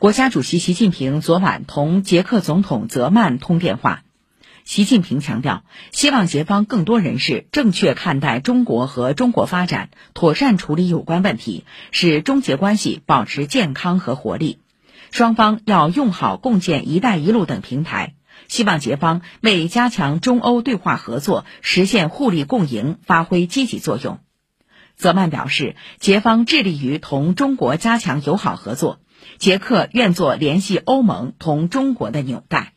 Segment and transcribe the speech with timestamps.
[0.00, 4.02] 国家主席习近平昨晚同捷克总统泽曼通电话。
[4.64, 5.62] 习近平强调，
[5.92, 14.60] 希望捷方更多人士正确看待中国和中国发展，妥善处理有关问题，使中捷关系保持健康和活力。
[15.10, 18.14] 双方要用好共建“一带一路”等平台，
[18.48, 24.18] 希望捷方为加强中欧对话合作、实现互利共赢发挥积极作用。
[25.00, 29.00] 泽曼表示，捷方致力于同中国加强友好合作，
[29.38, 32.69] 捷克愿做联系欧盟同中国的纽带。